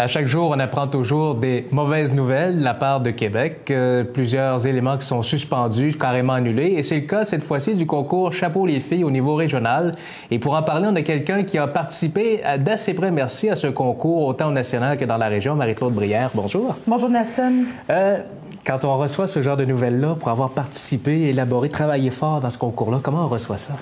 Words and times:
À 0.00 0.06
chaque 0.06 0.26
jour, 0.26 0.50
on 0.54 0.60
apprend 0.60 0.86
toujours 0.86 1.34
des 1.34 1.66
mauvaises 1.72 2.14
nouvelles 2.14 2.60
de 2.60 2.62
la 2.62 2.74
part 2.74 3.00
de 3.00 3.10
Québec. 3.10 3.62
Euh, 3.70 4.04
plusieurs 4.04 4.64
éléments 4.64 4.96
qui 4.96 5.04
sont 5.04 5.22
suspendus, 5.22 5.96
carrément 5.98 6.34
annulés. 6.34 6.74
Et 6.76 6.84
c'est 6.84 7.00
le 7.00 7.00
cas 7.00 7.24
cette 7.24 7.42
fois-ci 7.42 7.74
du 7.74 7.84
concours 7.84 8.32
Chapeau 8.32 8.64
les 8.64 8.78
filles 8.78 9.02
au 9.02 9.10
niveau 9.10 9.34
régional. 9.34 9.96
Et 10.30 10.38
pour 10.38 10.54
en 10.54 10.62
parler, 10.62 10.86
on 10.88 10.94
a 10.94 11.02
quelqu'un 11.02 11.42
qui 11.42 11.58
a 11.58 11.66
participé 11.66 12.42
d'assez 12.60 12.94
près, 12.94 13.10
merci, 13.10 13.50
à 13.50 13.56
ce 13.56 13.66
concours, 13.66 14.24
autant 14.24 14.50
au 14.50 14.52
national 14.52 14.96
que 14.98 15.04
dans 15.04 15.16
la 15.16 15.26
région. 15.26 15.56
Marie-Claude 15.56 15.94
Brière, 15.94 16.30
bonjour. 16.32 16.76
Bonjour, 16.86 17.08
Nassim. 17.08 17.64
Euh, 17.90 18.18
quand 18.64 18.84
on 18.84 18.96
reçoit 18.98 19.26
ce 19.26 19.42
genre 19.42 19.56
de 19.56 19.64
nouvelles-là, 19.64 20.14
pour 20.14 20.28
avoir 20.28 20.50
participé, 20.50 21.22
élaboré, 21.22 21.70
travaillé 21.70 22.10
fort 22.10 22.38
dans 22.38 22.50
ce 22.50 22.58
concours-là, 22.58 23.00
comment 23.02 23.24
on 23.24 23.28
reçoit 23.28 23.58
ça? 23.58 23.74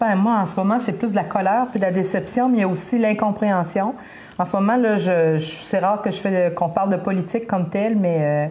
Ben, 0.00 0.16
moi, 0.16 0.38
en 0.40 0.46
ce 0.46 0.56
moment, 0.56 0.80
c'est 0.80 0.94
plus 0.94 1.12
de 1.12 1.16
la 1.16 1.24
colère 1.24 1.66
puis 1.70 1.78
de 1.78 1.84
la 1.84 1.92
déception, 1.92 2.48
mais 2.48 2.58
il 2.58 2.60
y 2.62 2.64
a 2.64 2.68
aussi 2.68 2.98
l'incompréhension. 2.98 3.94
En 4.40 4.46
ce 4.46 4.56
moment, 4.56 4.76
là, 4.76 4.96
je, 4.96 5.38
c'est 5.38 5.80
rare 5.80 6.00
que 6.00 6.10
je 6.10 6.18
fais 6.18 6.54
qu'on 6.54 6.70
parle 6.70 6.88
de 6.88 6.96
politique 6.96 7.46
comme 7.46 7.68
tel, 7.68 7.94
mais 7.98 8.16
euh, 8.20 8.46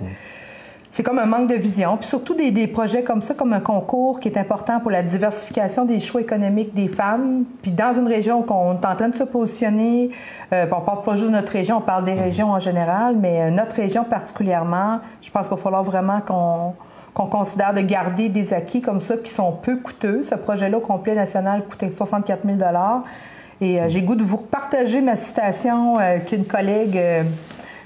c'est 0.91 1.01
comme 1.01 1.17
un 1.17 1.25
manque 1.25 1.49
de 1.49 1.55
vision. 1.55 1.97
Puis 1.97 2.07
surtout 2.07 2.35
des, 2.35 2.51
des, 2.51 2.67
projets 2.67 3.01
comme 3.01 3.23
ça, 3.23 3.33
comme 3.33 3.53
un 3.53 3.59
concours 3.59 4.19
qui 4.19 4.27
est 4.27 4.37
important 4.37 4.79
pour 4.81 4.91
la 4.91 5.01
diversification 5.01 5.85
des 5.85 5.99
choix 5.99 6.21
économiques 6.21 6.75
des 6.75 6.89
femmes. 6.89 7.43
Puis 7.63 7.71
dans 7.71 7.91
une 7.97 8.07
région 8.07 8.43
qu'on 8.43 8.73
est 8.73 8.85
en 8.85 8.95
train 8.95 9.09
de 9.09 9.15
se 9.15 9.23
positionner, 9.23 10.11
euh, 10.53 10.67
on 10.71 10.81
parle 10.81 11.01
pas 11.01 11.15
juste 11.15 11.29
de 11.29 11.33
notre 11.33 11.51
région, 11.51 11.77
on 11.77 11.81
parle 11.81 12.03
des 12.03 12.13
régions 12.13 12.51
en 12.51 12.59
général, 12.59 13.15
mais 13.19 13.41
euh, 13.41 13.49
notre 13.49 13.75
région 13.75 14.03
particulièrement, 14.03 14.99
je 15.23 15.31
pense 15.31 15.47
qu'il 15.47 15.57
va 15.57 15.63
falloir 15.63 15.83
vraiment 15.83 16.21
qu'on 16.21 16.75
qu'on 17.15 17.25
considère 17.25 17.73
de 17.73 17.81
garder 17.81 18.29
des 18.29 18.53
acquis 18.53 18.81
comme 18.81 18.99
ça 18.99 19.17
qui 19.17 19.31
sont 19.31 19.51
peu 19.51 19.77
coûteux. 19.77 20.21
Ce 20.21 20.35
projet-là 20.35 20.77
au 20.77 20.81
complet 20.81 21.15
national 21.15 21.63
coûtait 21.67 21.91
64 21.91 22.45
000 22.45 22.57
Et 23.61 23.79
euh, 23.79 23.89
j'ai 23.89 24.01
goût 24.01 24.15
de 24.15 24.23
vous 24.23 24.37
partager 24.37 25.01
ma 25.01 25.17
citation 25.17 25.99
euh, 25.99 26.19
qu'une 26.19 26.45
collègue, 26.45 26.97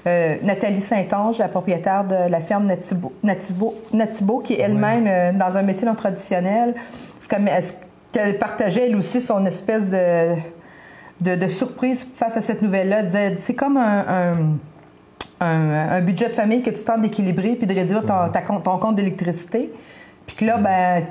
euh, 0.06 0.36
Nathalie 0.42 0.80
Saint-Onge, 0.80 1.38
la 1.38 1.48
propriétaire 1.48 2.04
de 2.04 2.30
la 2.30 2.40
ferme 2.40 2.66
Natibo, 2.66 3.12
Natibo, 3.92 4.38
qui 4.38 4.54
est 4.54 4.60
elle-même 4.60 5.36
dans 5.36 5.56
un 5.56 5.62
métier 5.62 5.86
non 5.86 5.94
traditionnel, 5.94 6.74
qu'elle 8.12 8.38
partageait 8.38 8.88
elle 8.88 8.96
aussi 8.96 9.20
son 9.20 9.44
espèce 9.46 9.90
de, 9.90 11.36
de, 11.36 11.48
surprise 11.48 12.06
face 12.14 12.36
à 12.36 12.42
cette 12.42 12.60
nouvelle-là. 12.60 13.02
disait, 13.02 13.36
c'est 13.38 13.54
comme 13.54 13.78
un 13.78 14.34
un, 15.40 16.00
budget 16.00 16.28
de 16.28 16.34
famille 16.34 16.62
que 16.62 16.70
tu 16.70 16.84
tentes 16.84 17.02
d'équilibrer 17.02 17.56
puis 17.56 17.66
de 17.66 17.74
réduire 17.74 18.04
ton, 18.04 18.60
ton 18.60 18.78
compte 18.78 18.96
d'électricité. 18.96 19.72
Puis 20.26 20.36
que 20.36 20.44
là, 20.44 20.58
ben, 20.58 21.04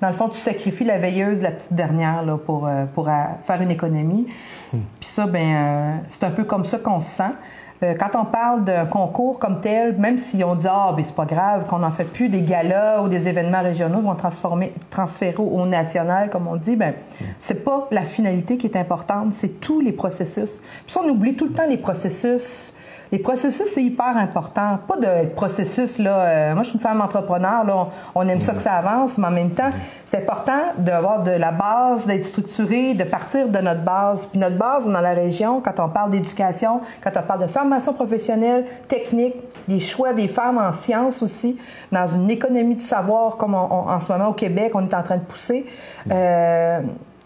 dans 0.00 0.08
le 0.08 0.14
fond, 0.14 0.28
tu 0.28 0.38
sacrifies 0.38 0.84
la 0.84 0.98
veilleuse, 0.98 1.42
la 1.42 1.50
petite 1.50 1.72
dernière, 1.72 2.24
là, 2.24 2.36
pour, 2.36 2.66
euh, 2.66 2.84
pour 2.94 3.08
euh, 3.08 3.12
faire 3.44 3.60
une 3.60 3.70
économie. 3.70 4.28
Hmm. 4.72 4.78
Puis 5.00 5.08
ça, 5.08 5.26
ben, 5.26 5.40
euh, 5.40 5.96
c'est 6.10 6.24
un 6.24 6.30
peu 6.30 6.44
comme 6.44 6.64
ça 6.64 6.78
qu'on 6.78 7.00
se 7.00 7.08
sent. 7.08 7.32
quand 7.80 8.20
on 8.20 8.24
parle 8.24 8.64
d'un 8.64 8.86
concours 8.86 9.38
comme 9.38 9.60
tel, 9.60 9.96
même 9.98 10.18
si 10.18 10.42
on 10.42 10.56
dit 10.56 10.66
ah 10.68 10.92
ben 10.96 11.04
c'est 11.04 11.14
pas 11.14 11.26
grave 11.26 11.66
qu'on 11.66 11.78
n'en 11.78 11.92
fait 11.92 12.04
plus 12.04 12.28
des 12.28 12.42
galas 12.42 13.02
ou 13.02 13.08
des 13.08 13.28
événements 13.28 13.62
régionaux 13.62 14.00
vont 14.00 14.16
transformer 14.16 14.72
transférer 14.90 15.36
au 15.38 15.64
national 15.64 16.28
comme 16.28 16.48
on 16.48 16.56
dit, 16.56 16.74
ben 16.74 16.90
hmm. 16.90 17.24
c'est 17.38 17.64
pas 17.64 17.86
la 17.92 18.02
finalité 18.02 18.56
qui 18.56 18.66
est 18.66 18.76
importante, 18.76 19.32
c'est 19.32 19.60
tous 19.60 19.80
les 19.80 19.92
processus. 19.92 20.60
Puis 20.84 20.92
ça, 20.92 21.00
on 21.04 21.08
oublie 21.08 21.36
tout 21.36 21.46
le 21.46 21.52
temps 21.52 21.68
les 21.68 21.76
processus 21.76 22.74
les 23.10 23.18
processus, 23.18 23.66
c'est 23.66 23.82
hyper 23.82 24.16
important. 24.16 24.78
Pas 24.86 24.96
de 24.96 25.28
processus, 25.28 25.98
là. 25.98 26.18
Euh, 26.18 26.54
moi, 26.54 26.62
je 26.62 26.68
suis 26.68 26.76
une 26.76 26.82
femme 26.82 27.00
entrepreneur, 27.00 27.64
là. 27.64 27.88
On, 28.14 28.28
aime 28.28 28.40
ça 28.40 28.52
que 28.52 28.60
ça 28.60 28.74
avance, 28.74 29.16
mais 29.18 29.26
en 29.26 29.30
même 29.30 29.50
temps, 29.50 29.70
c'est 30.04 30.18
important 30.18 30.60
d'avoir 30.76 31.22
de 31.22 31.30
la 31.30 31.52
base, 31.52 32.06
d'être 32.06 32.26
structuré, 32.26 32.94
de 32.94 33.04
partir 33.04 33.48
de 33.48 33.58
notre 33.58 33.82
base. 33.82 34.26
Puis 34.26 34.38
notre 34.38 34.58
base 34.58 34.86
dans 34.86 35.00
la 35.00 35.14
région, 35.14 35.60
quand 35.60 35.80
on 35.80 35.88
parle 35.88 36.10
d'éducation, 36.10 36.80
quand 37.02 37.10
on 37.16 37.22
parle 37.22 37.42
de 37.42 37.46
formation 37.46 37.94
professionnelle, 37.94 38.66
technique, 38.88 39.36
des 39.66 39.80
choix 39.80 40.12
des 40.12 40.28
femmes 40.28 40.58
en 40.58 40.72
sciences 40.72 41.22
aussi, 41.22 41.58
dans 41.90 42.06
une 42.06 42.30
économie 42.30 42.76
de 42.76 42.82
savoir 42.82 43.36
comme 43.36 43.54
en 43.54 44.00
ce 44.00 44.12
moment 44.12 44.28
au 44.28 44.34
Québec, 44.34 44.72
on 44.74 44.86
est 44.86 44.94
en 44.94 45.02
train 45.02 45.16
de 45.16 45.22
pousser. 45.22 45.66
Euh, 46.10 46.80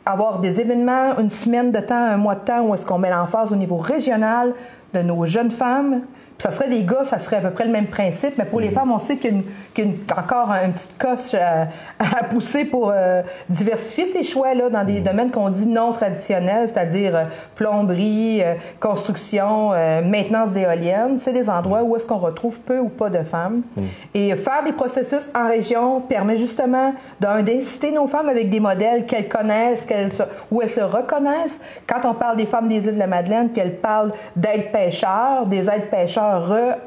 avoir 0.04 0.40
des 0.40 0.60
événements, 0.60 1.18
une 1.18 1.30
semaine 1.30 1.72
de 1.72 1.80
temps, 1.80 1.94
un 1.94 2.16
mois 2.16 2.34
de 2.34 2.44
temps, 2.44 2.62
où 2.62 2.74
est-ce 2.74 2.84
qu'on 2.86 2.98
met 2.98 3.10
l'emphase 3.10 3.52
au 3.52 3.56
niveau 3.56 3.76
régional 3.76 4.54
de 4.94 5.00
nos 5.00 5.24
jeunes 5.24 5.50
femmes 5.50 6.02
ça 6.42 6.50
serait 6.50 6.68
des 6.68 6.82
gars, 6.82 7.04
ça 7.04 7.20
serait 7.20 7.36
à 7.36 7.40
peu 7.40 7.50
près 7.50 7.66
le 7.66 7.70
même 7.70 7.86
principe, 7.86 8.36
mais 8.36 8.44
pour 8.44 8.58
les 8.58 8.70
mhm. 8.70 8.74
femmes, 8.74 8.90
on 8.90 8.98
sait 8.98 9.16
qu'il 9.16 9.44
y 9.78 9.82
a, 9.82 10.18
encore 10.18 10.50
un 10.50 10.70
petit 10.70 10.88
coche 10.98 11.34
à, 12.00 12.24
pousser 12.24 12.64
pour 12.64 12.90
euh, 12.92 13.22
diversifier 13.48 14.06
ces 14.06 14.24
choix-là 14.24 14.68
dans 14.68 14.82
des 14.82 14.98
mhm. 14.98 15.04
domaines 15.04 15.30
qu'on 15.30 15.50
dit 15.50 15.68
non 15.68 15.92
traditionnels, 15.92 16.66
c'est-à-dire 16.66 17.14
euh, 17.14 17.24
plomberie, 17.54 18.42
euh, 18.42 18.54
construction, 18.80 19.70
maintenance 20.04 20.50
d'éoliennes. 20.50 21.16
C'est 21.18 21.32
des 21.32 21.48
endroits 21.48 21.84
où 21.84 21.94
est-ce 21.94 22.08
qu'on 22.08 22.18
retrouve 22.18 22.58
peu 22.62 22.78
ou 22.78 22.88
pas 22.88 23.08
de 23.08 23.22
femmes. 23.22 23.62
Mhm. 23.76 23.84
Et 24.14 24.34
faire 24.34 24.64
des 24.64 24.72
processus 24.72 25.30
en 25.36 25.46
région 25.46 26.00
permet 26.00 26.38
justement 26.38 26.92
d'inciter 27.20 27.92
nos 27.92 28.08
femmes 28.08 28.28
avec 28.28 28.50
des 28.50 28.58
modèles 28.58 29.06
qu'elles 29.06 29.28
connaissent, 29.28 29.82
qu'elles 29.82 30.10
où 30.50 30.60
elles 30.60 30.68
se 30.68 30.80
reconnaissent. 30.80 31.60
Quand 31.86 32.00
on 32.04 32.14
parle 32.14 32.36
des 32.36 32.46
femmes 32.46 32.66
des 32.66 32.88
îles 32.88 32.94
de 32.94 32.98
la 32.98 33.06
Madeleine, 33.06 33.50
puis 33.50 33.62
elles 33.62 33.76
parlent 33.76 34.12
d'aides 34.34 34.72
pêcheurs, 34.72 35.46
des 35.46 35.70
aides 35.70 35.88
pêcheurs 35.88 36.31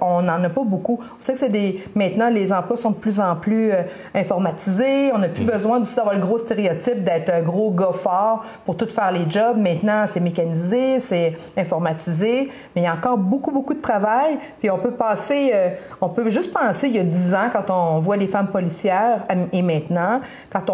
on 0.01 0.21
n'en 0.21 0.43
a 0.43 0.49
pas 0.49 0.63
beaucoup. 0.63 0.99
On 1.01 1.21
sait 1.21 1.33
que 1.33 1.39
c'est 1.39 1.49
des. 1.49 1.83
Maintenant, 1.95 2.29
les 2.29 2.51
emplois 2.51 2.77
sont 2.77 2.91
de 2.91 2.95
plus 2.95 3.19
en 3.19 3.35
plus 3.35 3.71
euh, 3.71 3.83
informatisés. 4.13 5.11
On 5.13 5.17
n'a 5.17 5.29
plus 5.29 5.43
mm. 5.43 5.51
besoin 5.51 5.81
aussi 5.81 5.95
d'avoir 5.95 6.15
le 6.15 6.21
gros 6.21 6.37
stéréotype 6.37 7.03
d'être 7.03 7.31
un 7.33 7.41
gros 7.41 7.71
gars 7.71 7.93
fort 7.93 8.45
pour 8.65 8.77
tout 8.77 8.87
faire 8.87 9.11
les 9.11 9.29
jobs. 9.29 9.57
Maintenant, 9.57 10.05
c'est 10.07 10.19
mécanisé, 10.19 10.99
c'est 10.99 11.35
informatisé, 11.57 12.49
mais 12.75 12.81
il 12.81 12.83
y 12.83 12.87
a 12.87 12.93
encore 12.93 13.17
beaucoup, 13.17 13.51
beaucoup 13.51 13.73
de 13.73 13.81
travail. 13.81 14.37
Puis 14.59 14.69
on 14.69 14.77
peut 14.77 14.91
passer, 14.91 15.51
euh, 15.53 15.69
on 16.01 16.09
peut 16.09 16.29
juste 16.29 16.53
penser 16.53 16.87
il 16.87 16.95
y 16.95 16.99
a 16.99 17.03
dix 17.03 17.33
ans 17.33 17.49
quand 17.51 17.69
on 17.69 17.99
voit 17.99 18.17
les 18.17 18.27
femmes 18.27 18.47
policières 18.47 19.21
et 19.51 19.61
maintenant, 19.61 20.21
quand 20.51 20.69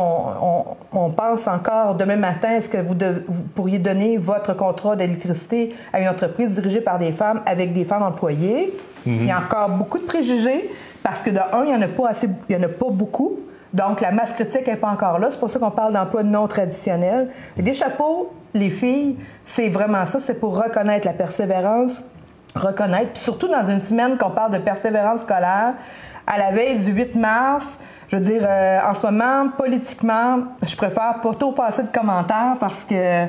on, 0.92 1.10
pense 1.12 1.48
encore 1.48 1.96
demain 1.96 2.16
matin, 2.16 2.52
est-ce 2.52 2.70
que 2.70 2.78
vous, 2.78 2.96
vous 3.28 3.44
pourriez 3.56 3.80
donner 3.80 4.18
votre 4.18 4.56
contrat 4.56 4.96
d'électricité 4.96 5.76
à 5.92 6.02
une 6.02 6.08
entreprise 6.08 6.52
dirigée 6.52 6.82
par 6.82 7.00
des 7.00 7.12
femmes 7.12 7.42
avec 7.46 7.74
des 7.74 7.84
femmes 7.84 8.04
employées? 8.04 8.61
Il 9.06 9.26
y 9.26 9.32
a 9.32 9.40
encore 9.40 9.70
beaucoup 9.70 9.98
de 9.98 10.04
préjugés 10.04 10.70
parce 11.04 11.24
que 11.24 11.32
de 11.32 11.40
un, 11.40 11.64
il 11.64 11.70
n'y 11.70 11.76
en 11.76 11.82
a 11.82 11.88
pas 11.88 12.10
assez, 12.10 12.28
en 12.28 12.64
a 12.64 12.68
pas 12.68 12.90
beaucoup. 12.92 13.40
Donc, 13.74 14.02
la 14.02 14.12
masse 14.12 14.34
critique 14.34 14.68
n'est 14.68 14.76
pas 14.76 14.90
encore 14.90 15.18
là. 15.18 15.32
C'est 15.32 15.40
pour 15.40 15.50
ça 15.50 15.58
qu'on 15.58 15.72
parle 15.72 15.94
d'emploi 15.94 16.24
non 16.24 16.48
traditionnel. 16.48 17.30
des 17.58 17.74
chapeaux, 17.74 18.34
les 18.54 18.70
filles, 18.70 19.16
c'est 19.46 19.70
vraiment 19.70 20.06
ça. 20.06 20.20
C'est 20.20 20.40
pour 20.40 20.62
reconnaître 20.62 21.08
la 21.08 21.14
persévérance, 21.14 22.02
reconnaître. 22.54 23.14
Puis 23.14 23.24
surtout 23.24 23.48
dans 23.48 23.64
une 23.64 23.80
semaine 23.80 24.18
qu'on 24.18 24.32
parle 24.32 24.52
de 24.52 24.58
persévérance 24.58 25.22
scolaire, 25.22 25.76
à 26.28 26.38
la 26.38 26.52
veille 26.52 26.80
du 26.80 26.92
8 26.92 27.16
mars, 27.16 27.80
je 28.10 28.18
veux 28.18 28.22
dire, 28.22 28.42
euh, 28.48 28.80
en 28.86 28.94
ce 28.94 29.06
moment, 29.08 29.50
politiquement, 29.58 30.40
je 30.66 30.76
préfère 30.76 31.22
pas 31.22 31.34
trop 31.34 31.54
passer 31.54 31.84
de 31.84 31.90
commentaires 31.90 32.58
parce 32.60 32.84
que 32.84 33.26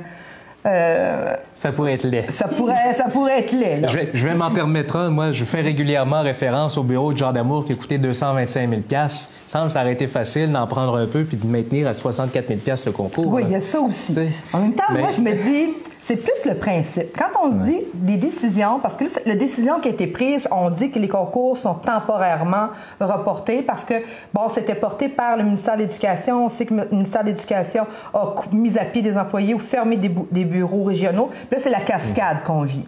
euh, 0.65 1.35
ça 1.55 1.73
pourrait 1.73 1.95
être 1.95 2.05
laid. 2.05 2.31
Ça 2.31 2.47
pourrait, 2.47 2.95
ça 2.95 3.05
pourrait 3.05 3.41
être 3.41 3.53
laid. 3.53 3.87
Je 3.89 3.97
vais, 3.97 4.11
je 4.15 4.29
vais 4.29 4.35
m'en 4.35 4.51
permettre 4.51 4.97
un. 4.97 5.11
Moi, 5.11 5.33
je 5.33 5.45
fais 5.45 5.61
régulièrement 5.61 6.23
référence 6.23 6.79
au 6.79 6.85
bureau 6.85 7.13
de 7.13 7.19
Jean 7.19 7.33
d'Amour 7.33 7.65
qui 7.65 7.73
a 7.73 7.75
coûté 7.75 7.99
225 7.99 8.69
000 8.69 8.83
Il 8.89 9.11
semble 9.49 9.67
que 9.67 9.73
ça 9.73 9.81
aurait 9.81 9.93
été 9.93 10.07
facile 10.07 10.53
d'en 10.53 10.67
prendre 10.67 10.97
un 10.97 11.07
peu 11.07 11.25
puis 11.25 11.37
de 11.37 11.47
maintenir 11.47 11.89
à 11.89 11.95
64 11.95 12.47
000 12.47 12.61
le 12.87 12.93
concours. 12.93 13.27
Oui, 13.27 13.43
il 13.47 13.53
y 13.53 13.55
a 13.57 13.61
ça 13.61 13.81
aussi. 13.81 14.17
En 14.53 14.61
même 14.61 14.75
temps, 14.75 14.85
moi, 14.91 15.11
je 15.11 15.21
me 15.21 15.33
dis, 15.33 15.75
c'est 16.03 16.17
plus 16.17 16.45
le 16.47 16.57
principe. 16.57 17.17
Quand 17.17 17.41
on 17.41 17.53
se 17.53 17.57
dit 17.59 17.81
des 17.95 18.17
décisions, 18.17 18.81
parce 18.81 18.97
que 18.97 19.05
la 19.25 19.37
décision 19.37 19.79
qui 19.79 19.87
a 19.89 19.93
été 19.93 20.09
prise, 20.09 20.49
on 20.51 20.69
dit 20.69 20.91
que 20.91 20.99
les 20.99 21.09
concours 21.09 21.57
sont 21.57 21.75
temporairement 21.75 22.71
reportés 23.01 23.63
parce 23.63 23.85
que, 23.85 23.95
bon, 24.35 24.49
c'était 24.53 24.75
porté 24.75 25.09
par 25.09 25.37
le 25.37 25.45
ministère 25.45 25.77
de 25.77 25.83
l'Éducation. 25.83 26.47
On 26.47 26.49
sait 26.49 26.67
que 26.67 26.75
le 26.75 26.89
ministère 26.91 27.23
de 27.23 27.29
l'Éducation 27.29 27.87
a 28.13 28.35
mis 28.51 28.77
à 28.79 28.85
pied 28.85 29.01
des 29.01 29.17
employés 29.17 29.55
ou 29.55 29.61
fermé 29.61 29.97
des, 29.97 30.11
des 30.33 30.45
bureaux 30.45 30.83
régionaux. 30.83 31.31
là, 31.53 31.59
c'est 31.61 31.71
la 31.71 31.81
cascade 31.81 32.43
qu'on 32.45 32.63
vit. 32.63 32.87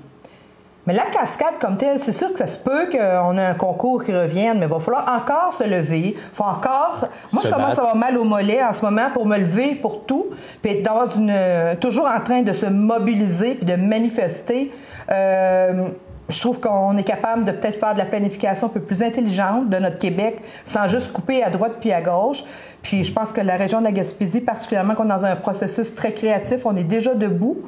Mais 0.87 0.93
la 0.93 1.05
cascade 1.05 1.59
comme 1.61 1.77
telle, 1.79 1.99
c'est 1.99 2.13
sûr 2.13 2.33
que 2.33 2.39
ça 2.39 2.47
se 2.47 2.59
peut 2.59 2.91
qu'on 2.91 3.39
ait 3.39 3.45
un 3.45 3.55
concours 3.55 4.05
qui 4.05 4.15
revienne, 4.15 4.59
mais 4.59 4.67
il 4.67 4.71
va 4.71 4.81
falloir 4.81 5.09
encore 5.09 5.55
se 5.55 5.65
lever. 5.65 6.15
faut 6.35 6.45
encore. 6.45 7.09
Moi, 7.33 7.43
je 7.45 7.51
commence 7.51 7.79
à 7.79 7.83
avoir 7.83 7.97
mal 7.97 8.19
au 8.19 8.25
mollet 8.25 8.63
en 8.63 8.73
ce 8.73 8.85
moment 8.85 9.09
pour 9.13 9.25
me 9.25 9.39
lever 9.39 9.77
pour 9.77 10.05
tout, 10.05 10.27
puis 10.63 10.73
être 10.73 10.83
dans 10.83 11.09
une, 11.09 11.77
toujours 11.81 12.07
en 12.07 12.21
train 12.21 12.43
de 12.43 12.53
se 12.53 12.67
mobiliser 12.67 13.55
puis 13.55 13.65
de 13.65 13.77
manifester. 13.77 14.73
Euh, 15.11 15.89
je 16.29 16.41
trouve 16.41 16.61
qu'on 16.61 16.97
est 16.97 17.05
capable 17.05 17.45
de 17.45 17.53
peut-être 17.53 17.79
faire 17.79 17.95
de 17.95 17.99
la 17.99 18.07
planification 18.07 18.67
un 18.69 18.71
peu 18.71 18.81
plus 18.81 19.03
intelligente 19.03 19.69
de 19.69 19.77
notre 19.77 19.99
Québec 19.99 20.39
sans 20.65 20.89
juste 20.89 21.13
couper 21.13 21.43
à 21.43 21.51
droite 21.51 21.75
puis 21.81 21.93
à 21.93 22.01
gauche. 22.01 22.45
Puis 22.83 23.05
je 23.05 23.13
pense 23.13 23.33
que 23.33 23.41
la 23.41 23.57
région 23.57 23.81
de 23.81 23.85
la 23.85 23.93
Gaspésie, 23.93 24.41
particulièrement 24.41 24.95
qu'on 24.95 25.05
est 25.05 25.09
dans 25.09 25.25
un 25.25 25.37
processus 25.37 25.95
très 25.95 26.13
créatif, 26.13 26.65
on 26.65 26.77
est 26.77 26.85
déjà 26.85 27.15
debout 27.15 27.59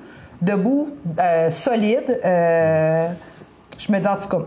debout, 0.42 0.88
euh, 1.18 1.50
solide. 1.50 2.20
Euh, 2.24 3.08
je 3.78 3.92
me 3.92 3.98
dis 3.98 4.06
en 4.06 4.16
tout 4.16 4.28
cas, 4.28 4.38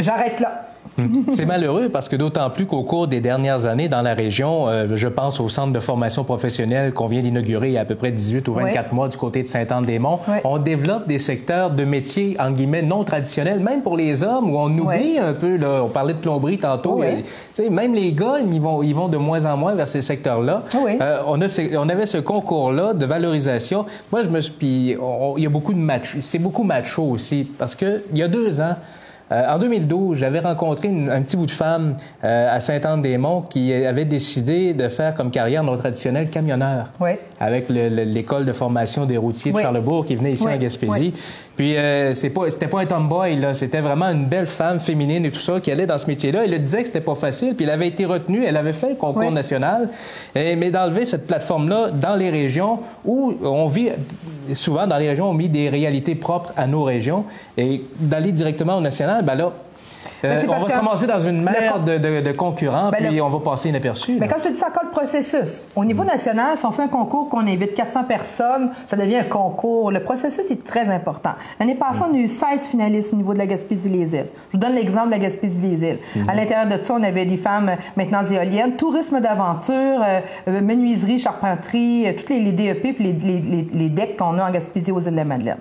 j'arrête 0.00 0.40
là. 0.40 0.73
C'est 1.30 1.46
malheureux 1.46 1.88
parce 1.88 2.08
que 2.08 2.16
d'autant 2.16 2.48
plus 2.50 2.66
qu'au 2.66 2.82
cours 2.82 3.08
des 3.08 3.20
dernières 3.20 3.66
années 3.66 3.88
dans 3.88 4.02
la 4.02 4.14
région, 4.14 4.68
euh, 4.68 4.86
je 4.94 5.08
pense 5.08 5.40
au 5.40 5.48
centre 5.48 5.72
de 5.72 5.80
formation 5.80 6.24
professionnelle 6.24 6.92
qu'on 6.92 7.06
vient 7.06 7.20
d'inaugurer 7.20 7.68
il 7.68 7.72
y 7.74 7.78
a 7.78 7.82
à 7.82 7.84
peu 7.84 7.94
près 7.94 8.12
18 8.12 8.46
ou 8.48 8.54
24 8.54 8.92
mois 8.92 9.08
du 9.08 9.16
côté 9.16 9.42
de 9.42 9.48
Saint-Anne-des-Monts, 9.48 10.20
on 10.44 10.58
développe 10.58 11.06
des 11.06 11.18
secteurs 11.18 11.70
de 11.70 11.84
métiers, 11.84 12.36
en 12.38 12.50
guillemets, 12.50 12.82
non 12.82 13.04
traditionnels, 13.04 13.60
même 13.60 13.82
pour 13.82 13.96
les 13.96 14.24
hommes, 14.24 14.50
où 14.50 14.58
on 14.58 14.76
oublie 14.78 15.18
un 15.18 15.32
peu, 15.32 15.56
là, 15.56 15.82
on 15.84 15.88
parlait 15.88 16.14
de 16.14 16.18
plomberie 16.18 16.58
tantôt, 16.58 17.02
et, 17.02 17.70
même 17.70 17.94
les 17.94 18.12
gars, 18.12 18.36
ils 18.40 18.60
vont, 18.60 18.82
ils 18.82 18.94
vont 18.94 19.08
de 19.08 19.16
moins 19.16 19.44
en 19.46 19.56
moins 19.56 19.74
vers 19.74 19.88
ces 19.88 20.02
secteurs-là. 20.02 20.62
Euh, 20.74 21.22
on, 21.26 21.40
a 21.40 21.76
on 21.78 21.88
avait 21.88 22.06
ce 22.06 22.18
concours-là 22.18 22.94
de 22.94 23.06
valorisation. 23.06 23.84
Moi, 24.12 24.22
je 24.22 24.28
me 24.28 24.40
suis... 24.40 24.52
Puis, 24.54 24.96
il 25.36 25.42
y 25.42 25.46
a 25.46 25.50
beaucoup 25.50 25.74
de 25.74 25.78
match. 25.78 26.16
C'est 26.20 26.38
beaucoup 26.38 26.62
macho 26.62 27.02
aussi, 27.02 27.44
parce 27.58 27.74
qu'il 27.74 28.02
y 28.14 28.22
a 28.22 28.28
deux 28.28 28.60
ans, 28.60 28.76
euh, 29.32 29.54
en 29.54 29.58
2012, 29.58 30.18
j'avais 30.18 30.40
rencontré 30.40 30.88
un 30.88 31.22
petit 31.22 31.36
bout 31.36 31.46
de 31.46 31.50
femme 31.50 31.96
euh, 32.22 32.54
à 32.54 32.60
Saint-Anne-des-Monts 32.60 33.42
qui 33.48 33.72
avait 33.72 34.04
décidé 34.04 34.74
de 34.74 34.88
faire 34.88 35.14
comme 35.14 35.30
carrière 35.30 35.62
notre 35.64 35.80
traditionnel 35.80 36.28
camionneur. 36.28 36.90
Oui. 37.00 37.12
Avec 37.40 37.68
l'école 37.68 38.44
de 38.44 38.52
formation 38.52 39.06
des 39.06 39.16
routiers 39.16 39.52
de 39.52 39.58
Charlebourg 39.58 40.06
qui 40.06 40.16
venait 40.16 40.32
ici 40.32 40.46
en 40.46 40.56
Gaspésie. 40.56 41.12
Puis 41.56 41.76
euh, 41.76 42.14
c'est 42.14 42.30
pas, 42.30 42.50
c'était 42.50 42.66
pas 42.66 42.80
un 42.80 42.86
tomboy, 42.86 43.36
là. 43.36 43.54
C'était 43.54 43.80
vraiment 43.80 44.06
une 44.06 44.26
belle 44.26 44.46
femme 44.46 44.80
féminine 44.80 45.24
et 45.24 45.30
tout 45.30 45.40
ça 45.40 45.60
qui 45.60 45.70
allait 45.70 45.86
dans 45.86 45.98
ce 45.98 46.06
métier-là. 46.06 46.44
Elle 46.44 46.62
disait 46.62 46.80
que 46.80 46.88
c'était 46.88 47.00
pas 47.00 47.14
facile, 47.14 47.54
puis 47.54 47.64
elle 47.64 47.72
avait 47.72 47.88
été 47.88 48.04
retenue. 48.04 48.44
Elle 48.44 48.56
avait 48.56 48.72
fait 48.72 48.90
le 48.90 48.96
concours 48.96 49.30
national. 49.30 49.88
Et, 50.34 50.56
mais 50.56 50.70
d'enlever 50.70 51.04
cette 51.04 51.26
plateforme-là 51.26 51.90
dans 51.90 52.16
les 52.16 52.30
régions 52.30 52.80
où 53.04 53.34
on 53.42 53.68
vit, 53.68 53.90
souvent 54.52 54.86
dans 54.86 54.98
les 54.98 55.08
régions, 55.08 55.30
on 55.30 55.36
vit 55.36 55.48
des 55.48 55.68
réalités 55.68 56.14
propres 56.16 56.52
à 56.56 56.66
nos 56.66 56.82
régions. 56.82 57.24
Et 57.56 57.82
d'aller 58.00 58.32
directement 58.32 58.78
au 58.78 58.80
national, 58.80 59.24
ben 59.24 59.36
là, 59.36 59.52
euh, 60.24 60.42
on 60.48 60.58
va 60.58 60.68
se 60.68 60.76
ramasser 60.76 61.06
dans 61.06 61.20
une 61.20 61.42
mer 61.42 61.80
de, 61.80 62.32
concurrents, 62.32 62.90
ben 62.90 63.08
puis 63.08 63.20
on 63.20 63.28
va 63.28 63.38
passer 63.40 63.68
inaperçu. 63.68 64.16
Mais 64.18 64.28
quand 64.28 64.36
je 64.38 64.44
te 64.44 64.48
dis, 64.48 64.58
c'est 64.58 64.66
encore 64.66 64.84
le 64.84 64.90
processus. 64.90 65.68
Au 65.76 65.84
niveau 65.84 66.04
national, 66.04 66.56
si 66.56 66.66
on 66.66 66.72
fait 66.72 66.82
un 66.82 66.88
concours 66.88 67.28
qu'on 67.28 67.40
invite 67.40 67.74
400 67.74 68.04
personnes, 68.04 68.70
ça 68.86 68.96
devient 68.96 69.16
un 69.16 69.24
concours. 69.24 69.90
Le 69.90 70.00
processus 70.00 70.50
est 70.50 70.64
très 70.64 70.88
important. 70.90 71.32
L'année 71.60 71.74
passée, 71.74 72.02
on 72.10 72.14
a 72.14 72.18
eu 72.18 72.28
16 72.28 72.68
finalistes 72.68 73.12
au 73.12 73.16
niveau 73.16 73.34
de 73.34 73.38
la 73.38 73.46
Gaspésie-les-Îles. 73.46 74.26
Je 74.48 74.52
vous 74.52 74.58
donne 74.58 74.74
l'exemple 74.74 75.06
de 75.06 75.12
la 75.12 75.18
Gaspésie-les-Îles. 75.18 75.98
Mhm. 76.16 76.28
À 76.28 76.34
l'intérieur 76.34 76.66
de 76.66 76.82
ça, 76.82 76.94
on 76.94 77.02
avait 77.02 77.26
des 77.26 77.36
femmes 77.36 77.68
euh, 77.68 77.76
maintenant 77.96 78.22
éoliennes, 78.24 78.76
tourisme 78.76 79.20
d'aventure, 79.20 79.74
euh, 79.76 80.60
menuiserie, 80.60 81.18
charpenterie, 81.18 82.06
toutes 82.16 82.30
les, 82.30 82.52
DEP 82.52 82.94
puis 82.94 83.12
les, 83.12 83.62
les, 83.72 83.88
decks 83.88 84.16
qu'on 84.16 84.38
a 84.38 84.48
en 84.48 84.50
Gaspésie 84.50 84.92
aux 84.92 85.00
îles 85.00 85.12
de 85.12 85.16
la 85.16 85.24
Madeleine. 85.24 85.58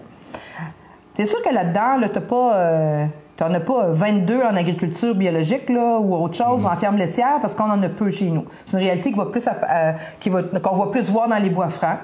C'est 1.16 1.26
sûr 1.26 1.42
que 1.44 1.54
là-dedans, 1.54 1.98
là, 2.00 2.10
t'as 2.10 2.22
pas... 2.22 3.08
Tu 3.36 3.44
n'en 3.44 3.54
as 3.54 3.60
pas 3.60 3.88
22 3.88 4.42
en 4.44 4.56
agriculture 4.56 5.16
biologique 5.16 5.70
là, 5.70 5.98
ou 6.00 6.16
autre 6.16 6.36
chose, 6.36 6.64
ou 6.64 6.68
en 6.68 6.76
ferme 6.76 6.98
laitière, 6.98 7.40
parce 7.42 7.56
qu'on 7.56 7.70
en 7.70 7.82
a 7.82 7.90
peu 7.90 8.12
chez 8.12 8.30
nous. 8.30 8.46
C'est 8.66 8.78
une 8.78 8.84
réalité 8.84 9.12
qu'on 9.12 9.24
va 9.24 9.32
plus, 9.32 9.50
qu'on 10.64 10.76
va 10.76 10.86
plus 10.92 11.10
voir 11.10 11.28
dans 11.28 11.42
les 11.42 11.50
bois 11.50 11.70
francs. 11.70 11.98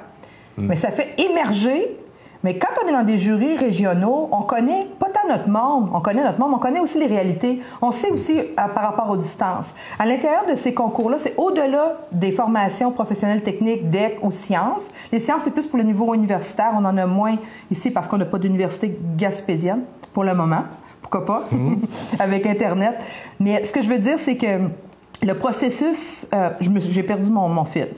Mm. 0.57 0.67
Mais 0.67 0.75
ça 0.75 0.89
fait 0.89 1.15
émerger. 1.19 1.97
Mais 2.43 2.57
quand 2.57 2.69
on 2.81 2.87
est 2.87 2.93
dans 2.93 3.03
des 3.03 3.19
jurys 3.19 3.57
régionaux, 3.57 4.29
on 4.31 4.43
connaît 4.43 4.87
pas 4.97 5.07
tant 5.07 5.27
notre 5.27 5.49
monde, 5.49 5.89
on 5.93 5.99
connaît 5.99 6.23
notre 6.23 6.39
monde, 6.39 6.53
on 6.55 6.59
connaît 6.59 6.79
aussi 6.79 6.97
les 6.97 7.07
réalités. 7.07 7.61
On 7.81 7.91
sait 7.91 8.09
aussi 8.11 8.39
euh, 8.39 8.43
par 8.55 8.83
rapport 8.83 9.09
aux 9.09 9.17
distances. 9.17 9.73
À 9.99 10.05
l'intérieur 10.05 10.45
de 10.49 10.55
ces 10.55 10.73
concours-là, 10.73 11.17
c'est 11.19 11.33
au-delà 11.35 11.97
des 12.13 12.31
formations 12.31 12.91
professionnelles 12.91 13.43
techniques, 13.43 13.89
DEC 13.89 14.19
ou 14.21 14.31
sciences. 14.31 14.87
Les 15.11 15.19
sciences, 15.19 15.41
c'est 15.43 15.51
plus 15.51 15.67
pour 15.67 15.77
le 15.77 15.83
niveau 15.83 16.13
universitaire. 16.13 16.71
On 16.75 16.85
en 16.85 16.97
a 16.97 17.05
moins 17.05 17.35
ici 17.69 17.91
parce 17.91 18.07
qu'on 18.07 18.17
n'a 18.17 18.25
pas 18.25 18.39
d'université 18.39 18.97
gaspésienne 19.17 19.81
pour 20.13 20.23
le 20.23 20.33
moment 20.33 20.63
pourquoi 21.01 21.25
pas, 21.25 21.49
avec 22.19 22.45
Internet. 22.45 22.95
Mais 23.39 23.63
ce 23.63 23.71
que 23.71 23.81
je 23.81 23.89
veux 23.89 23.99
dire, 23.99 24.19
c'est 24.19 24.37
que 24.37 24.69
le 25.21 25.33
processus, 25.33 26.27
euh, 26.33 26.49
j'ai 26.59 27.03
perdu 27.03 27.29
mon, 27.29 27.49
mon 27.49 27.65
fil. 27.65 27.89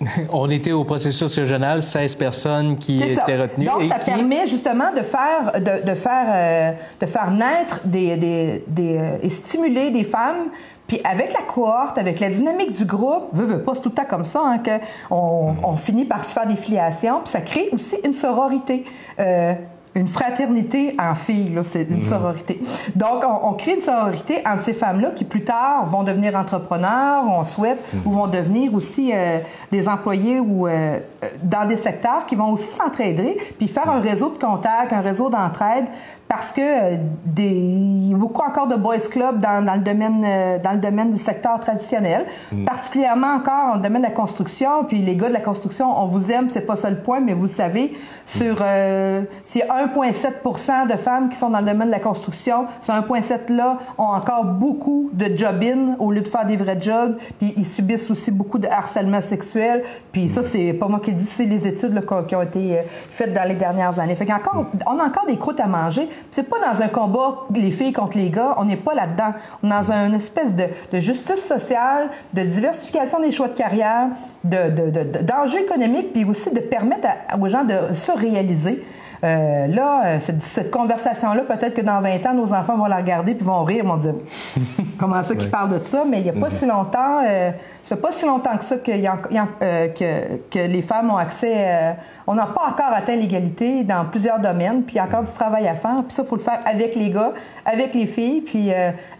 On 0.32 0.50
était 0.50 0.72
au 0.72 0.84
processus 0.84 1.38
régional, 1.38 1.82
16 1.82 2.16
personnes 2.16 2.76
qui 2.76 3.02
étaient 3.02 3.40
retenues. 3.40 3.66
Donc, 3.66 3.84
ça 3.84 3.96
permet 3.96 4.46
justement 4.46 4.92
de 4.92 5.02
faire, 5.02 5.52
de, 5.54 5.86
de 5.88 5.94
faire, 5.94 6.26
euh, 6.28 6.72
de 7.00 7.06
faire 7.06 7.30
naître 7.30 7.80
des, 7.84 8.16
des, 8.16 8.64
des, 8.66 8.98
euh, 8.98 9.16
et 9.22 9.30
stimuler 9.30 9.90
des 9.90 10.04
femmes. 10.04 10.48
Puis 10.86 11.00
avec 11.04 11.32
la 11.32 11.42
cohorte, 11.42 11.96
avec 11.96 12.20
la 12.20 12.28
dynamique 12.28 12.74
du 12.74 12.84
groupe, 12.84 13.28
veut, 13.32 13.46
veut 13.46 13.62
pas, 13.62 13.74
c'est 13.74 13.80
tout 13.80 13.88
le 13.88 13.94
temps 13.94 14.04
comme 14.04 14.26
ça, 14.26 14.42
hein, 14.44 14.58
qu'on 14.58 15.54
on 15.62 15.76
finit 15.76 16.04
par 16.04 16.24
se 16.24 16.32
faire 16.32 16.46
des 16.46 16.56
filiations, 16.56 17.20
puis 17.24 17.32
ça 17.32 17.40
crée 17.40 17.70
aussi 17.72 17.96
une 18.04 18.12
sororité. 18.12 18.84
Euh, 19.18 19.54
une 19.94 20.08
fraternité 20.08 20.96
en 20.98 21.14
filles, 21.14 21.58
c'est 21.62 21.84
une 21.84 21.98
mm. 21.98 22.02
sororité. 22.02 22.60
Donc, 22.96 23.22
on, 23.42 23.52
crée 23.52 23.74
une 23.74 23.80
sororité 23.80 24.42
entre 24.46 24.62
ces 24.62 24.74
femmes-là 24.74 25.10
qui, 25.10 25.24
plus 25.24 25.44
tard, 25.44 25.86
vont 25.86 26.02
devenir 26.02 26.34
entrepreneurs, 26.34 27.24
on 27.26 27.44
souhaite, 27.44 27.78
mm. 27.92 27.98
ou 28.04 28.10
vont 28.10 28.26
devenir 28.26 28.74
aussi 28.74 29.12
euh, 29.14 29.38
des 29.70 29.88
employés 29.88 30.40
ou 30.40 30.66
euh, 30.66 30.98
dans 31.42 31.66
des 31.66 31.76
secteurs 31.76 32.26
qui 32.26 32.34
vont 32.34 32.50
aussi 32.50 32.70
s'entraider, 32.70 33.38
puis 33.58 33.68
faire 33.68 33.88
un 33.88 34.00
réseau 34.00 34.30
de 34.30 34.38
contacts, 34.38 34.92
un 34.92 35.00
réseau 35.00 35.30
d'entraide 35.30 35.86
parce 36.28 36.52
que 36.52 36.60
euh, 36.60 36.96
des, 37.24 37.48
il 37.48 38.10
y 38.10 38.14
a 38.14 38.16
beaucoup 38.16 38.42
encore 38.42 38.66
de 38.66 38.76
boys 38.76 38.98
club 39.10 39.40
dans, 39.40 39.64
dans 39.64 39.74
le 39.74 39.80
domaine 39.80 40.24
euh, 40.24 40.58
dans 40.58 40.72
le 40.72 40.78
domaine 40.78 41.12
du 41.12 41.18
secteur 41.18 41.60
traditionnel, 41.60 42.26
mm. 42.50 42.64
particulièrement 42.64 43.34
encore 43.34 43.68
dans 43.68 43.74
le 43.76 43.82
domaine 43.82 44.02
de 44.02 44.08
la 44.08 44.12
construction. 44.12 44.84
Puis 44.84 44.98
les 44.98 45.16
gars 45.16 45.28
de 45.28 45.34
la 45.34 45.40
construction, 45.40 45.86
on 45.96 46.06
vous 46.06 46.32
aime, 46.32 46.48
c'est 46.50 46.66
pas 46.66 46.76
ça 46.76 46.90
le 46.90 46.96
point, 46.96 47.20
mais 47.20 47.34
vous 47.34 47.42
le 47.42 47.48
savez, 47.48 47.92
sur 48.26 48.56
euh, 48.62 49.22
c'est 49.44 49.68
1,7 49.86 50.92
de 50.92 50.96
femmes 50.96 51.28
qui 51.28 51.36
sont 51.36 51.50
dans 51.50 51.60
le 51.60 51.66
domaine 51.66 51.88
de 51.88 51.92
la 51.92 52.00
construction, 52.00 52.66
ce 52.80 52.92
1,7 52.92 53.52
là 53.52 53.78
ont 53.98 54.04
encore 54.04 54.44
beaucoup 54.44 55.10
de 55.12 55.36
job-in 55.36 55.96
au 55.98 56.12
lieu 56.12 56.20
de 56.20 56.28
faire 56.28 56.46
des 56.46 56.56
vrais 56.56 56.80
jobs. 56.80 57.16
Puis 57.38 57.54
ils 57.56 57.66
subissent 57.66 58.10
aussi 58.10 58.30
beaucoup 58.30 58.58
de 58.58 58.68
harcèlement 58.68 59.22
sexuel. 59.22 59.82
Puis 60.12 60.28
ça, 60.28 60.42
c'est 60.42 60.72
pas 60.72 60.88
moi 60.88 61.00
qui 61.00 61.12
dis, 61.12 61.24
c'est 61.24 61.46
les 61.46 61.66
études 61.66 62.00
qui 62.28 62.36
ont 62.36 62.42
été 62.42 62.78
faites 63.10 63.32
dans 63.32 63.48
les 63.48 63.54
dernières 63.54 63.98
années. 63.98 64.14
Fait 64.14 64.26
qu'encore, 64.26 64.66
on 64.86 64.98
a 64.98 65.04
encore 65.04 65.26
des 65.26 65.36
croûtes 65.36 65.60
à 65.60 65.66
manger. 65.66 66.08
C'est 66.30 66.48
pas 66.48 66.56
dans 66.60 66.82
un 66.82 66.88
combat 66.88 67.44
les 67.64 67.72
filles 67.72 67.92
contre 67.92 68.16
les 68.16 68.30
gars, 68.30 68.54
on 68.58 68.64
n'est 68.64 68.76
pas 68.76 68.94
là-dedans. 68.94 69.32
On 69.62 69.68
est 69.68 69.70
dans 69.70 69.92
une 69.92 70.14
espèce 70.14 70.54
de, 70.54 71.00
justice 71.00 71.44
sociale, 71.44 72.10
de 72.32 72.42
diversification 72.42 73.20
des 73.20 73.32
choix 73.32 73.48
de 73.48 73.54
carrière, 73.54 74.08
d'enjeux 74.44 75.60
de, 75.60 75.64
économiques, 75.64 76.12
puis 76.12 76.24
aussi 76.24 76.52
de 76.52 76.60
permettre 76.60 77.08
aux 77.40 77.48
gens 77.48 77.64
de 77.64 77.94
se 77.94 78.12
réaliser. 78.12 78.84
Euh, 79.22 79.66
là, 79.68 80.02
euh, 80.04 80.18
cette, 80.20 80.70
conversation-là, 80.70 81.42
peut-être 81.42 81.74
que 81.74 81.80
dans 81.80 82.00
20 82.00 82.26
ans, 82.26 82.34
nos 82.34 82.52
enfants 82.52 82.76
vont 82.76 82.86
la 82.86 82.96
regarder 82.96 83.34
puis 83.34 83.44
vont 83.44 83.62
rire, 83.64 83.84
vont 83.84 83.96
dire 83.96 84.14
comment 84.98 85.22
ça 85.22 85.34
qu'ils 85.34 85.50
parlent 85.50 85.78
de 85.78 85.84
ça, 85.84 86.04
mais 86.08 86.18
il 86.18 86.24
n'y 86.24 86.30
a 86.30 86.32
pas 86.32 86.50
mhm. 86.50 86.56
si 86.56 86.66
longtemps, 86.66 87.22
euh, 87.26 87.50
ça 87.82 87.96
fait 87.96 88.02
pas 88.02 88.12
si 88.12 88.26
longtemps 88.26 88.56
que 88.56 88.64
ça 88.64 88.76
que, 88.76 90.36
que, 90.50 90.58
les 90.66 90.82
femmes 90.82 91.10
ont 91.10 91.16
accès, 91.16 91.96
on 92.26 92.34
n'a 92.34 92.46
pas 92.46 92.62
encore 92.70 92.92
atteint 92.94 93.16
l'égalité 93.16 93.84
dans 93.84 94.04
plusieurs 94.06 94.40
domaines, 94.40 94.82
puis 94.82 94.96
il 94.96 94.98
y 94.98 95.00
a 95.00 95.04
encore 95.04 95.22
du 95.22 95.32
travail 95.32 95.68
à 95.68 95.74
faire, 95.74 96.02
puis 96.06 96.14
ça, 96.14 96.22
il 96.22 96.28
faut 96.28 96.36
le 96.36 96.42
faire 96.42 96.60
avec 96.64 96.94
les 96.94 97.10
gars, 97.10 97.32
avec 97.64 97.94
les 97.94 98.06
filles, 98.06 98.40
puis 98.40 98.70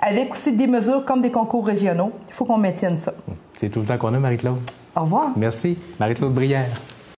avec 0.01 0.33
aussi 0.33 0.53
des 0.53 0.67
mesures 0.67 1.05
comme 1.05 1.21
des 1.21 1.31
concours 1.31 1.67
régionaux. 1.67 2.13
Il 2.29 2.35
faut 2.35 2.45
qu'on 2.45 2.59
maintienne 2.59 2.99
ça. 2.99 3.13
C'est 3.53 3.69
tout 3.69 3.81
le 3.81 3.87
temps 3.87 3.99
qu'on 3.99 4.15
a, 4.15 4.19
Marie-Claude. 4.19 4.59
Au 4.97 5.01
revoir. 5.01 5.31
Merci. 5.37 5.77
Marie-Claude 5.99 6.33
Brière. 6.33 6.67